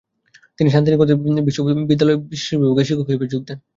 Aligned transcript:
তিনি 0.59 0.69
শান্তিনিকেতন 0.69 1.17
বিদ্যালয়ে 1.89 2.17
শিশুবিভাগে 2.33 2.83
শিক্ষক 2.87 3.07
হিসাবে 3.09 3.31
যোগ 3.33 3.41
দেন। 3.47 3.57